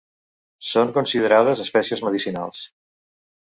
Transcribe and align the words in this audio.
Són 0.69 0.93
considerades 0.95 1.63
espècies 1.67 2.03
medicinals. 2.09 2.65